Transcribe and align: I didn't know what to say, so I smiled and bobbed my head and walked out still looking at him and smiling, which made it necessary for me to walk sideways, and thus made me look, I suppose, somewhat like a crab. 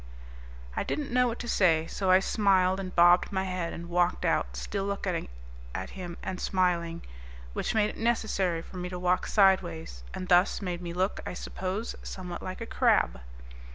I 0.75 0.81
didn't 0.81 1.11
know 1.11 1.27
what 1.27 1.37
to 1.41 1.47
say, 1.47 1.85
so 1.85 2.09
I 2.09 2.21
smiled 2.21 2.79
and 2.79 2.95
bobbed 2.95 3.31
my 3.31 3.43
head 3.43 3.71
and 3.71 3.87
walked 3.87 4.25
out 4.25 4.57
still 4.57 4.85
looking 4.85 5.29
at 5.75 5.91
him 5.91 6.17
and 6.23 6.41
smiling, 6.41 7.03
which 7.53 7.75
made 7.75 7.91
it 7.91 7.97
necessary 7.97 8.63
for 8.63 8.77
me 8.77 8.89
to 8.89 8.97
walk 8.97 9.27
sideways, 9.27 10.03
and 10.15 10.27
thus 10.27 10.59
made 10.59 10.81
me 10.81 10.91
look, 10.91 11.19
I 11.23 11.35
suppose, 11.35 11.95
somewhat 12.01 12.41
like 12.41 12.61
a 12.61 12.65
crab. 12.65 13.21